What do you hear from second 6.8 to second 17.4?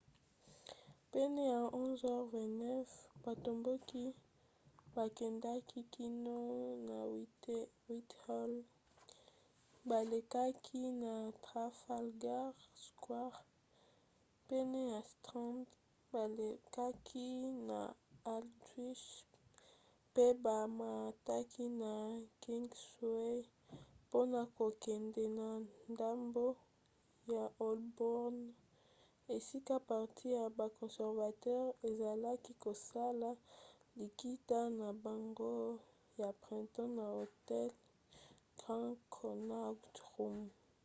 na whitehall balekaki na trafalgar square pene ya strand balekaki